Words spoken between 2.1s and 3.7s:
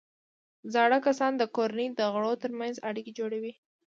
غړو ترمنځ اړیکې جوړوي